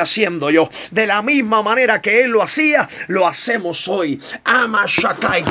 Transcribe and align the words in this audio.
haciendo 0.00 0.48
yo. 0.48 0.70
De 0.90 1.06
la 1.06 1.20
misma 1.20 1.62
manera 1.62 2.00
que 2.00 2.22
él 2.22 2.30
lo 2.30 2.42
hacía, 2.42 2.88
lo 3.08 3.26
hacemos 3.26 3.88
hoy. 3.88 4.18
Ama 4.42 4.86
Shakai. 4.86 5.44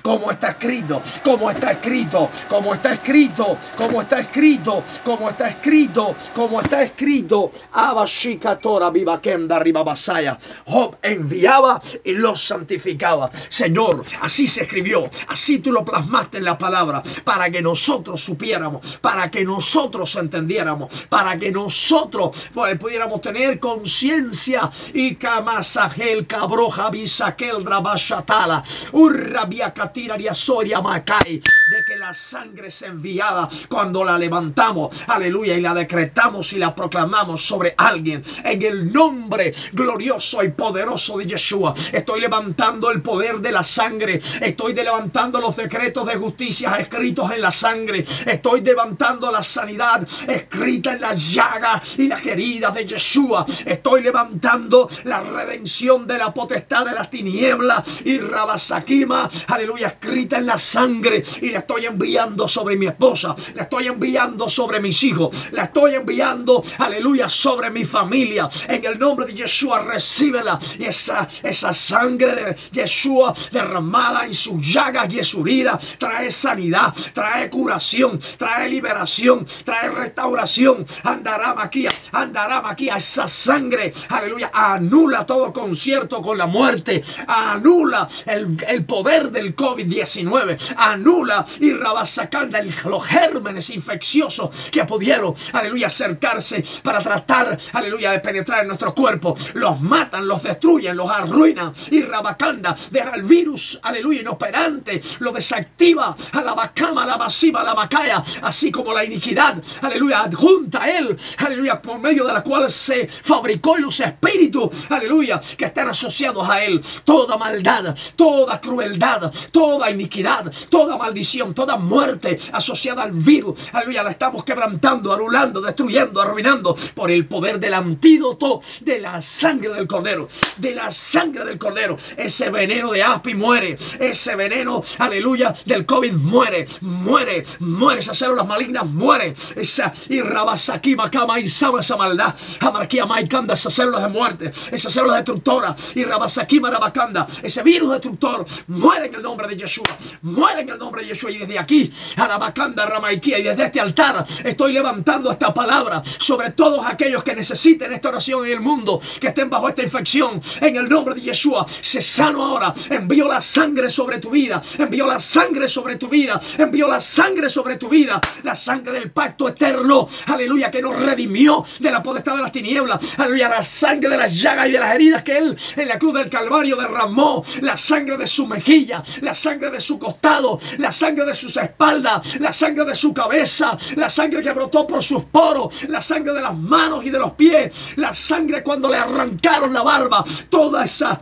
Como 0.00 0.30
está 0.30 0.50
escrito, 0.50 1.02
como 1.24 1.50
está 1.50 1.72
escrito, 1.72 2.30
como 2.48 2.72
está 2.72 2.92
escrito, 2.92 3.58
como 3.76 4.00
está 4.00 4.20
escrito, 4.20 4.84
como 5.02 5.28
está 5.28 5.48
escrito, 5.48 6.14
como 6.36 6.60
está 6.60 6.84
escrito. 6.84 7.50
Abashikatora 7.72 8.90
viva 8.90 9.20
Kenda 9.20 9.58
Ribabasaya. 9.58 10.38
Job 10.66 10.96
enviaba 11.02 11.82
y 12.04 12.12
los 12.12 12.40
santificaba. 12.40 13.28
Señor, 13.48 14.04
así 14.20 14.46
se 14.46 14.62
escribió, 14.62 15.10
así 15.26 15.58
tú 15.58 15.72
lo 15.72 15.84
plasmaste 15.84 16.38
en 16.38 16.44
la 16.44 16.56
palabra, 16.56 17.02
para 17.24 17.50
que 17.50 17.60
nosotros 17.60 18.20
supiéramos, 18.20 18.98
para 18.98 19.28
que 19.32 19.44
nosotros 19.44 20.14
entendiéramos, 20.14 21.06
para 21.08 21.36
que 21.36 21.50
nosotros 21.50 22.50
pues, 22.54 22.78
pudiéramos 22.78 23.20
tener 23.20 23.47
conciencia. 23.56 24.70
Y 24.92 25.16
kamasahel 25.16 26.26
cabroja 26.26 26.90
bisakel 26.90 27.64
drabashatala 27.64 28.62
urrabia 28.92 29.72
catira 29.72 30.16
soria 30.34 30.80
macay 30.82 31.40
de 31.68 31.84
que 31.84 31.98
la 31.98 32.14
sangre 32.14 32.70
se 32.70 32.86
enviaba 32.86 33.46
cuando 33.68 34.02
la 34.02 34.16
levantamos. 34.16 35.04
Aleluya 35.06 35.54
y 35.54 35.60
la 35.60 35.74
decretamos 35.74 36.54
y 36.54 36.58
la 36.58 36.74
proclamamos 36.74 37.44
sobre 37.44 37.74
alguien. 37.76 38.22
En 38.42 38.62
el 38.62 38.90
nombre 38.90 39.52
glorioso 39.74 40.42
y 40.42 40.48
poderoso 40.48 41.18
de 41.18 41.26
Yeshua 41.26 41.74
estoy 41.92 42.22
levantando 42.22 42.90
el 42.90 43.02
poder 43.02 43.40
de 43.40 43.52
la 43.52 43.62
sangre. 43.62 44.18
Estoy 44.40 44.72
levantando 44.72 45.42
los 45.42 45.56
decretos 45.56 46.06
de 46.06 46.16
justicia 46.16 46.74
escritos 46.76 47.30
en 47.32 47.42
la 47.42 47.50
sangre. 47.50 48.02
Estoy 48.24 48.62
levantando 48.62 49.30
la 49.30 49.42
sanidad 49.42 50.08
escrita 50.26 50.94
en 50.94 51.02
la 51.02 51.12
llaga 51.12 51.82
y 51.98 52.08
las 52.08 52.24
heridas 52.24 52.72
de 52.72 52.86
Yeshua. 52.86 53.44
Estoy 53.66 54.00
levantando 54.00 54.88
la 55.04 55.20
redención 55.20 56.06
de 56.06 56.16
la 56.16 56.32
potestad 56.32 56.86
de 56.86 56.92
las 56.92 57.10
tinieblas 57.10 58.00
y 58.06 58.16
Rabasakima, 58.20 59.28
aleluya, 59.48 59.88
escrita 59.88 60.38
en 60.38 60.46
la 60.46 60.56
sangre. 60.56 61.22
Y 61.42 61.50
la 61.50 61.57
estoy 61.58 61.86
enviando 61.86 62.48
sobre 62.48 62.76
mi 62.76 62.86
esposa, 62.86 63.34
la 63.54 63.62
estoy 63.62 63.86
enviando 63.86 64.48
sobre 64.48 64.80
mis 64.80 65.02
hijos, 65.04 65.48
la 65.52 65.64
estoy 65.64 65.94
enviando, 65.94 66.62
aleluya, 66.78 67.28
sobre 67.28 67.70
mi 67.70 67.84
familia. 67.84 68.48
En 68.68 68.84
el 68.84 68.98
nombre 68.98 69.26
de 69.26 69.34
Yeshua, 69.34 69.82
recíbela. 69.82 70.58
Y 70.78 70.84
esa, 70.84 71.28
esa 71.42 71.72
sangre 71.72 72.34
de 72.34 72.56
Yeshua 72.72 73.34
derramada 73.50 74.24
en 74.24 74.34
su 74.34 74.60
llaga 74.60 75.06
y 75.08 75.18
en 75.18 75.24
su 75.24 75.42
herida 75.42 75.78
trae 75.98 76.30
sanidad, 76.30 76.94
trae 77.12 77.50
curación, 77.50 78.18
trae 78.36 78.68
liberación, 78.68 79.46
trae 79.64 79.88
restauración. 79.90 80.86
Andará 81.04 81.54
maquia, 81.54 81.90
andará 82.12 82.60
maquia. 82.62 82.96
Esa 82.96 83.28
sangre, 83.28 83.92
aleluya, 84.08 84.50
anula 84.52 85.26
todo 85.26 85.52
concierto 85.52 86.20
con 86.20 86.38
la 86.38 86.46
muerte, 86.46 87.02
anula 87.26 88.08
el, 88.26 88.84
poder 88.84 89.30
del 89.30 89.54
COVID-19, 89.54 90.74
anula 90.76 91.44
y 91.60 91.72
rabasacanda 91.72 92.62
los 92.84 93.04
gérmenes 93.04 93.70
infecciosos 93.70 94.68
que 94.70 94.84
pudieron, 94.84 95.34
aleluya, 95.52 95.86
acercarse 95.86 96.64
para 96.82 96.98
tratar, 97.00 97.56
aleluya, 97.72 98.12
de 98.12 98.20
penetrar 98.20 98.62
en 98.62 98.68
nuestro 98.68 98.94
cuerpo. 98.94 99.36
Los 99.54 99.80
matan, 99.80 100.26
los 100.26 100.42
destruyen, 100.42 100.96
los 100.96 101.10
arruinan 101.10 101.72
y 101.90 102.02
rabacanda, 102.02 102.74
deja 102.90 103.14
el 103.14 103.22
virus, 103.22 103.78
aleluya, 103.82 104.20
inoperante, 104.20 105.00
lo 105.20 105.32
desactiva 105.32 106.16
a 106.32 106.42
la 106.42 106.54
bacama, 106.54 107.04
a 107.04 107.06
la 107.06 107.16
masiva, 107.16 107.60
a 107.60 107.64
la 107.64 107.74
macaya, 107.74 108.22
así 108.42 108.70
como 108.70 108.92
la 108.92 109.04
iniquidad, 109.04 109.62
aleluya, 109.82 110.20
adjunta 110.20 110.82
a 110.82 110.90
él, 110.90 111.16
aleluya, 111.38 111.80
por 111.80 111.98
medio 111.98 112.24
de 112.24 112.32
la 112.32 112.42
cual 112.42 112.70
se 112.70 113.06
fabricó 113.08 113.76
los 113.76 114.00
espíritus, 114.00 114.90
aleluya, 114.90 115.40
que 115.56 115.66
están 115.66 115.88
asociados 115.88 116.48
a 116.48 116.62
él. 116.64 116.80
Toda 117.04 117.36
maldad, 117.36 117.94
toda 118.16 118.60
crueldad, 118.60 119.32
toda 119.50 119.90
iniquidad, 119.90 120.52
toda 120.68 120.96
maldición, 120.96 121.27
toda 121.54 121.76
muerte 121.76 122.38
asociada 122.52 123.02
al 123.02 123.12
virus, 123.12 123.68
aleluya, 123.72 124.02
la 124.02 124.10
estamos 124.12 124.44
quebrantando, 124.44 125.12
anulando, 125.12 125.60
destruyendo, 125.60 126.20
arruinando 126.20 126.74
por 126.94 127.10
el 127.10 127.26
poder 127.26 127.60
del 127.60 127.74
antídoto 127.74 128.60
de 128.80 129.00
la 129.00 129.20
sangre 129.20 129.74
del 129.74 129.86
cordero, 129.86 130.26
de 130.56 130.74
la 130.74 130.90
sangre 130.90 131.44
del 131.44 131.58
cordero. 131.58 131.96
Ese 132.16 132.50
veneno 132.50 132.90
de 132.92 133.02
aspi 133.02 133.34
muere, 133.34 133.76
ese 134.00 134.36
veneno, 134.36 134.82
aleluya, 134.98 135.52
del 135.66 135.84
COVID 135.84 136.12
muere, 136.12 136.66
muere, 136.80 137.44
muere, 137.60 138.00
esas 138.00 138.16
células 138.16 138.46
malignas 138.46 138.86
muere, 138.86 139.34
esa 139.56 139.92
y 140.08 140.22
rabasaki, 140.22 140.96
macama 140.96 141.38
y 141.40 141.48
sama 141.48 141.80
esa 141.80 141.96
maldad, 141.96 142.34
amarquía 142.60 143.04
Maikanda, 143.04 143.54
esas 143.54 143.74
células 143.74 144.02
de 144.02 144.08
muerte, 144.08 144.50
esas 144.72 144.92
células 144.92 145.16
destructoras, 145.16 145.94
y 145.94 146.04
Rabasaki 146.04 146.60
Marabakanda, 146.60 147.26
ese 147.42 147.62
virus 147.62 147.90
destructor, 147.92 148.44
muere 148.68 149.06
en 149.06 149.16
el 149.16 149.22
nombre 149.22 149.48
de 149.48 149.56
Yeshua, 149.56 149.84
muere 150.22 150.62
en 150.62 150.70
el 150.70 150.78
nombre 150.78 151.02
de 151.02 151.08
Yeshua. 151.08 151.17
Y 151.26 151.38
desde 151.38 151.58
aquí, 151.58 151.90
Arabakanda, 152.16 152.86
Ramaikia, 152.86 153.40
y 153.40 153.42
desde 153.42 153.64
este 153.64 153.80
altar, 153.80 154.24
estoy 154.44 154.72
levantando 154.72 155.32
esta 155.32 155.52
palabra 155.52 156.00
sobre 156.18 156.52
todos 156.52 156.86
aquellos 156.86 157.24
que 157.24 157.34
necesiten 157.34 157.92
esta 157.92 158.10
oración 158.10 158.46
en 158.46 158.52
el 158.52 158.60
mundo, 158.60 159.00
que 159.20 159.28
estén 159.28 159.50
bajo 159.50 159.68
esta 159.68 159.82
infección, 159.82 160.40
en 160.60 160.76
el 160.76 160.88
nombre 160.88 161.16
de 161.16 161.22
Yeshua. 161.22 161.66
Se 161.68 162.00
sano 162.00 162.44
ahora, 162.44 162.72
envío 162.90 163.26
la 163.26 163.40
sangre 163.40 163.90
sobre 163.90 164.18
tu 164.18 164.30
vida, 164.30 164.62
envío 164.78 165.06
la 165.06 165.18
sangre 165.18 165.66
sobre 165.66 165.96
tu 165.96 166.08
vida, 166.08 166.40
envío 166.56 166.86
la 166.86 167.00
sangre 167.00 167.50
sobre 167.50 167.76
tu 167.76 167.88
vida, 167.88 168.20
la 168.44 168.54
sangre 168.54 168.92
del 168.92 169.10
pacto 169.10 169.48
eterno, 169.48 170.08
aleluya, 170.26 170.70
que 170.70 170.80
nos 170.80 170.96
redimió 170.96 171.64
de 171.80 171.90
la 171.90 172.02
potestad 172.02 172.36
de 172.36 172.42
las 172.42 172.52
tinieblas. 172.52 173.18
Aleluya, 173.18 173.48
la 173.48 173.64
sangre 173.64 174.10
de 174.10 174.16
las 174.16 174.34
llagas 174.34 174.68
y 174.68 174.72
de 174.72 174.78
las 174.78 174.94
heridas 174.94 175.22
que 175.24 175.36
Él 175.36 175.56
en 175.76 175.88
la 175.88 175.98
cruz 175.98 176.14
del 176.14 176.30
Calvario 176.30 176.76
derramó, 176.76 177.44
la 177.62 177.76
sangre 177.76 178.16
de 178.16 178.26
su 178.26 178.46
mejilla, 178.46 179.02
la 179.22 179.34
sangre 179.34 179.70
de 179.70 179.80
su 179.80 179.98
costado, 179.98 180.60
la 180.78 180.92
sangre 180.92 181.07
de 181.14 181.34
sus 181.34 181.56
espaldas, 181.56 182.38
la 182.40 182.52
sangre 182.52 182.84
de 182.84 182.94
su 182.94 183.14
cabeza, 183.14 183.76
la 183.96 184.10
sangre 184.10 184.42
que 184.42 184.52
brotó 184.52 184.86
por 184.86 185.02
sus 185.02 185.24
poros, 185.24 185.84
la 185.88 186.00
sangre 186.00 186.32
de 186.34 186.42
las 186.42 186.56
manos 186.56 187.04
y 187.04 187.10
de 187.10 187.18
los 187.18 187.32
pies, 187.32 187.92
la 187.96 188.14
sangre 188.14 188.62
cuando 188.62 188.88
le 188.88 188.96
arrancaron 188.96 189.72
la 189.72 189.82
barba, 189.82 190.24
toda 190.50 190.84
esa 190.84 191.20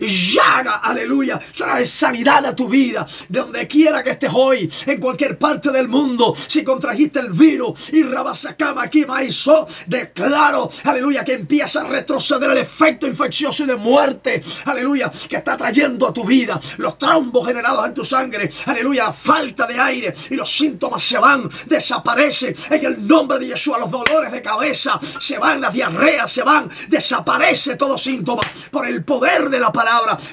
llaga, 0.00 0.76
aleluya, 0.76 1.38
trae 1.56 1.86
sanidad 1.86 2.44
a 2.46 2.56
tu 2.56 2.68
vida, 2.68 3.06
de 3.28 3.40
donde 3.40 3.66
quiera 3.66 4.02
que 4.02 4.10
estés 4.10 4.30
hoy, 4.32 4.70
en 4.86 5.00
cualquier 5.00 5.38
parte 5.38 5.70
del 5.70 5.88
mundo, 5.88 6.34
si 6.36 6.64
contrajiste 6.64 7.20
el 7.20 7.30
virus 7.30 7.92
y 7.92 8.02
rabasacama 8.02 8.82
aquí 8.82 9.04
maízo, 9.06 9.66
declaro, 9.86 10.70
aleluya, 10.84 11.24
que 11.24 11.34
empieza 11.34 11.82
a 11.82 11.84
retroceder 11.84 12.50
el 12.50 12.58
efecto 12.58 13.06
infeccioso 13.06 13.64
y 13.64 13.66
de 13.66 13.76
muerte, 13.76 14.42
aleluya, 14.64 15.10
que 15.28 15.36
está 15.36 15.56
trayendo 15.56 16.08
a 16.08 16.12
tu 16.12 16.24
vida, 16.24 16.60
los 16.78 16.98
trombos 16.98 17.46
generados 17.46 17.86
en 17.86 17.94
tu 17.94 18.04
sangre, 18.04 18.50
aleluya, 18.66 19.04
la 19.04 19.12
falta 19.12 19.66
de 19.66 19.78
aire 19.78 20.14
y 20.30 20.34
los 20.34 20.50
síntomas 20.50 21.02
se 21.02 21.18
van, 21.18 21.48
desaparece. 21.66 22.54
En 22.70 22.84
el 22.84 23.06
nombre 23.06 23.38
de 23.38 23.48
Jesús, 23.48 23.76
los 23.78 23.90
dolores 23.90 24.32
de 24.32 24.40
cabeza 24.40 24.98
se 25.20 25.38
van, 25.38 25.60
las 25.60 25.74
diarreas 25.74 26.32
se 26.32 26.42
van, 26.42 26.68
desaparece 26.88 27.76
todo 27.76 27.98
síntoma. 27.98 28.42
Por 28.70 28.86
el 28.86 29.04
poder 29.04 29.50
de 29.50 29.60
la 29.60 29.70
palabra 29.70 29.83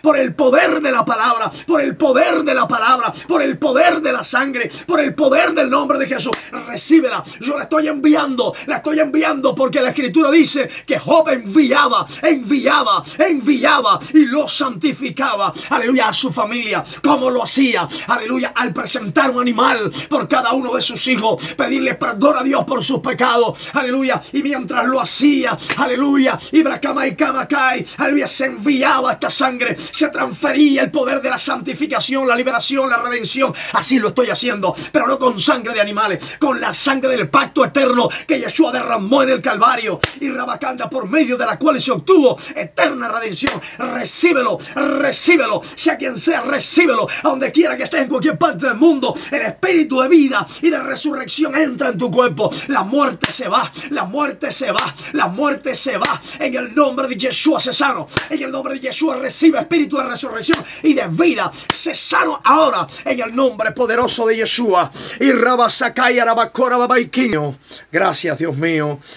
por 0.02 0.18
el 0.18 0.34
poder 0.34 0.82
de 0.82 0.92
la 0.92 1.04
palabra, 1.04 1.52
por 1.68 1.82
el 1.82 1.96
poder 1.96 2.44
de 2.44 2.54
la 2.54 2.68
palabra, 2.68 3.12
por 3.28 3.42
el 3.42 3.58
poder 3.58 4.02
de 4.02 4.12
la 4.12 4.24
sangre, 4.24 4.72
por 4.86 5.00
el 5.00 5.14
poder 5.14 5.54
del 5.54 5.70
nombre 5.70 5.98
de 5.98 6.08
Jesús. 6.08 6.32
Recíbela. 6.68 7.24
Yo 7.40 7.58
la 7.58 7.64
estoy 7.64 7.88
enviando, 7.88 8.54
la 8.68 8.78
estoy 8.78 9.00
enviando 9.00 9.54
porque 9.56 9.82
la 9.82 9.90
escritura 9.90 10.32
dice 10.32 10.70
que 10.86 11.00
Job 11.00 11.30
enviaba, 11.30 12.06
enviaba, 12.22 13.04
enviaba 13.18 14.00
y 14.14 14.26
lo 14.26 14.48
santificaba. 14.48 15.54
Aleluya 15.70 16.10
a 16.10 16.14
su 16.14 16.32
familia. 16.32 16.84
¿Cómo 17.04 17.30
lo 17.30 17.44
hacía? 17.44 17.88
Aleluya 18.08 18.54
al 18.56 18.74
presentar 18.74 19.32
un 19.32 19.42
animal 19.42 19.92
por 20.10 20.28
cada 20.28 20.54
uno 20.54 20.76
de 20.76 20.82
sus 20.82 21.08
hijos, 21.08 21.44
pedirle 21.56 21.96
perdón 21.96 22.38
a 22.38 22.44
Dios 22.44 22.64
por 22.66 22.84
sus 22.84 23.00
pecados. 23.00 23.70
Aleluya. 23.74 24.22
Y 24.34 24.44
mientras 24.44 24.86
lo 24.86 25.02
hacía, 25.02 25.58
aleluya, 25.78 26.38
y 26.52 26.62
y 26.62 27.16
Kamacay, 27.16 27.86
aleluya, 27.98 28.28
se 28.28 28.46
enviaba 28.46 29.14
esta 29.14 29.30
sangre 29.32 29.76
se 29.76 30.10
transfería 30.10 30.84
el 30.84 30.92
poder 30.92 31.22
de 31.22 31.30
la 31.30 31.38
santificación, 31.38 32.28
la 32.28 32.36
liberación, 32.36 32.90
la 32.90 33.02
redención. 33.02 33.54
Así 33.74 33.98
lo 33.98 34.10
estoy 34.10 34.30
haciendo, 34.30 34.76
pero 34.92 35.08
no 35.08 35.18
con 35.18 35.40
sangre 35.40 35.74
de 35.74 35.82
animales, 35.82 36.38
con 36.40 36.60
la 36.60 36.74
sangre 36.74 37.16
del 37.18 37.30
pacto 37.30 37.66
eterno 37.66 38.10
que 38.28 38.40
Yeshua 38.40 38.72
derramó 38.72 39.24
en 39.24 39.30
el 39.30 39.42
Calvario 39.42 40.00
y 40.20 40.30
Rabacanda 40.30 40.90
por 40.90 41.10
medio 41.10 41.38
de 41.38 41.46
la 41.46 41.58
cual 41.58 41.80
se 41.80 41.92
obtuvo 41.92 42.38
eterna 42.56 43.08
redención. 43.08 43.60
Recíbelo, 43.78 44.58
recíbelo, 44.76 45.62
sea 45.76 45.98
quien 45.98 46.18
sea, 46.18 46.42
recíbelo, 46.42 47.08
a 47.24 47.30
donde 47.30 47.52
quiera 47.52 47.78
que 47.78 47.84
estés 47.84 48.02
en 48.02 48.08
cualquier 48.08 48.38
parte 48.38 48.68
del 48.68 48.76
mundo. 48.76 49.16
El 49.32 49.42
espíritu 49.42 50.02
de 50.02 50.08
vida 50.08 50.46
y 50.62 50.70
de 50.70 50.80
resurrección 50.80 51.56
entra 51.56 51.90
en 51.90 51.98
tu 51.98 52.12
cuerpo. 52.12 52.52
La 52.68 52.84
muerte 52.84 53.32
se 53.32 53.48
va, 53.48 53.72
la 53.90 54.06
muerte 54.06 54.52
se 54.52 54.72
va, 54.72 54.94
la 55.14 55.28
muerte 55.28 55.74
se 55.76 55.98
va. 55.98 56.22
En 56.40 56.56
el 56.56 56.76
nombre 56.76 57.08
de 57.08 57.16
Yeshua 57.16 57.60
se 57.60 57.74
sano, 57.74 58.08
en 58.30 58.42
el 58.42 58.52
nombre 58.52 58.76
de 58.76 58.80
Yeshua 58.82 59.16
recibe 59.22 59.60
espíritu 59.60 59.98
de 59.98 60.04
resurrección 60.04 60.64
y 60.84 60.94
de 60.94 61.08
vida. 61.08 61.52
Cesaron 61.74 62.38
ahora 62.44 62.88
en 63.06 63.20
el 63.20 63.36
nombre 63.36 63.72
poderoso 63.72 64.28
de 64.28 64.38
Yeshua. 64.38 64.92
Y 65.20 65.32
Rabasakaya 65.32 66.26
Rabakora 66.26 66.78
Babaiquino. 66.78 67.56
Gracias, 67.92 68.40
Dios 68.40 68.56
mío. 68.58 69.00